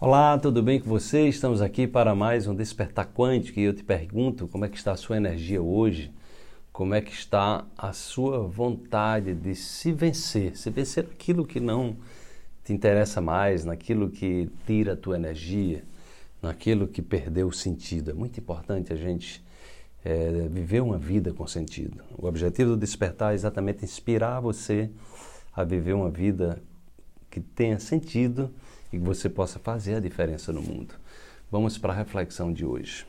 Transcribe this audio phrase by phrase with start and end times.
[0.00, 1.26] Olá, tudo bem com você?
[1.26, 4.92] Estamos aqui para mais um Despertar Quântico e eu te pergunto como é que está
[4.92, 6.12] a sua energia hoje,
[6.72, 11.96] como é que está a sua vontade de se vencer, se vencer aquilo que não
[12.62, 15.82] te interessa mais, naquilo que tira a tua energia,
[16.40, 18.12] naquilo que perdeu o sentido.
[18.12, 19.44] É muito importante a gente
[20.04, 22.04] é, viver uma vida com sentido.
[22.16, 24.92] O objetivo do Despertar é exatamente inspirar você
[25.52, 26.62] a viver uma vida
[27.28, 28.54] que tenha sentido
[28.92, 30.94] e que você possa fazer a diferença no mundo.
[31.50, 33.06] Vamos para a reflexão de hoje.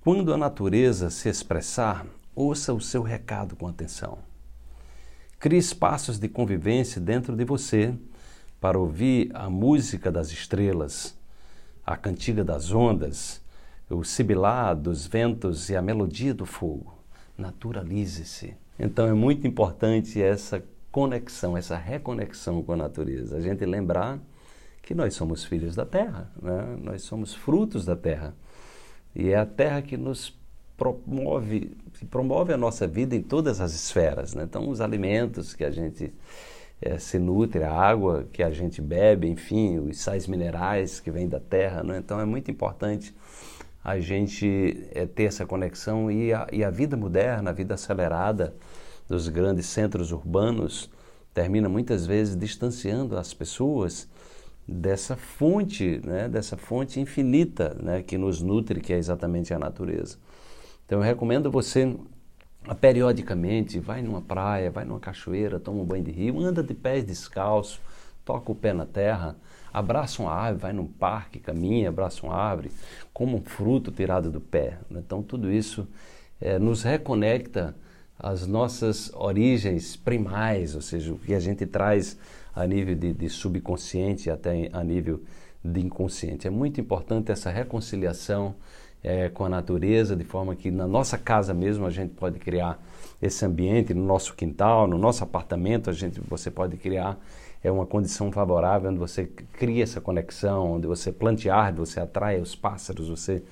[0.00, 4.18] Quando a natureza se expressar, ouça o seu recado com atenção.
[5.38, 7.94] Crie espaços de convivência dentro de você
[8.60, 11.16] para ouvir a música das estrelas,
[11.84, 13.40] a cantiga das ondas,
[13.90, 16.94] o sibilar dos ventos e a melodia do fogo.
[17.36, 18.56] Naturalize-se.
[18.78, 20.64] Então é muito importante essa
[20.96, 23.36] conexão, essa reconexão com a natureza.
[23.36, 24.18] A gente lembrar
[24.80, 26.74] que nós somos filhos da terra, né?
[26.82, 28.34] nós somos frutos da terra.
[29.14, 30.34] E é a terra que nos
[30.74, 34.32] promove, que promove a nossa vida em todas as esferas.
[34.32, 34.44] Né?
[34.44, 36.14] Então, os alimentos que a gente
[36.80, 41.28] é, se nutre, a água que a gente bebe, enfim, os sais minerais que vêm
[41.28, 41.82] da terra.
[41.82, 41.98] Né?
[41.98, 43.14] Então, é muito importante
[43.84, 48.54] a gente é, ter essa conexão e a, e a vida moderna, a vida acelerada,
[49.08, 50.90] dos grandes centros urbanos
[51.32, 54.08] termina muitas vezes distanciando as pessoas
[54.66, 60.18] dessa fonte, né, dessa fonte infinita né, que nos nutre, que é exatamente a natureza.
[60.84, 61.94] Então eu recomendo você
[62.80, 67.04] periodicamente, vai numa praia, vai numa cachoeira, toma um banho de rio, anda de pés
[67.04, 67.80] descalço,
[68.24, 69.36] toca o pé na terra,
[69.72, 72.72] abraça uma árvore, vai num parque, caminha, abraça uma árvore,
[73.12, 74.78] como um fruto tirado do pé.
[74.90, 75.86] Então tudo isso
[76.40, 77.76] é, nos reconecta
[78.18, 82.18] as nossas origens primais, ou seja, o que a gente traz
[82.54, 85.20] a nível de, de subconsciente até a nível
[85.62, 86.46] de inconsciente.
[86.46, 88.54] É muito importante essa reconciliação
[89.02, 92.82] é, com a natureza, de forma que na nossa casa mesmo a gente pode criar
[93.20, 97.18] esse ambiente, no nosso quintal, no nosso apartamento, a gente, você pode criar
[97.62, 102.40] é uma condição favorável onde você cria essa conexão, onde você plante árvore, você atrai
[102.40, 103.42] os pássaros, você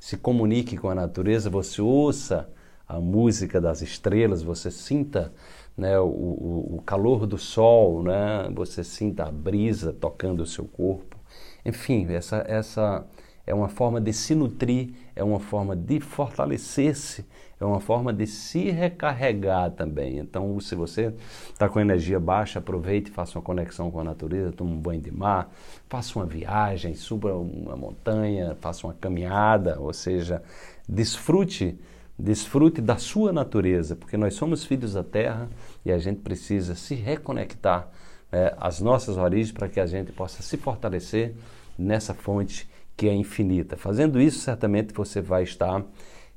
[0.00, 2.48] se comunique com a natureza, você ouça
[2.88, 5.32] a música das estrelas, você sinta
[5.76, 11.16] né, o, o, calor do sol, né, você sinta a brisa tocando o seu corpo.
[11.64, 13.06] Enfim, essa, essa
[13.46, 17.24] é uma forma de se nutrir, é uma forma de fortalecer-se,
[17.60, 20.18] é uma forma de se recarregar também.
[20.18, 21.12] Então, se você
[21.52, 25.10] está com energia baixa, aproveite, faça uma conexão com a natureza, tome um banho de
[25.10, 25.52] mar,
[25.88, 30.42] faça uma viagem, suba uma montanha, faça uma caminhada, ou seja,
[30.88, 31.78] desfrute
[32.18, 35.48] Desfrute da sua natureza, porque nós somos filhos da terra
[35.84, 37.88] e a gente precisa se reconectar
[38.32, 41.34] né, às nossas origens para que a gente possa se fortalecer
[41.78, 43.76] nessa fonte que é infinita.
[43.76, 45.84] Fazendo isso, certamente você vai estar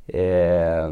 [0.08, 0.88] é,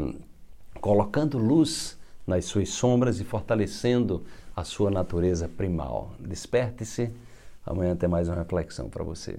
[0.80, 1.96] colocando luz
[2.26, 4.24] nas suas sombras e fortalecendo
[4.56, 6.12] a sua natureza primal.
[6.18, 7.12] Desperte-se.
[7.64, 9.38] Amanhã tem mais uma reflexão para você.